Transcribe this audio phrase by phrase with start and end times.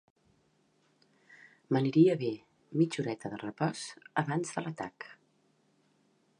[1.75, 2.31] M'aniria bé
[2.81, 3.85] mitja horeta de repòs
[4.25, 5.11] abans de l'atac